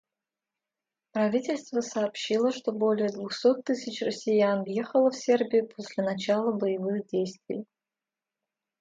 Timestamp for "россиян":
4.01-4.63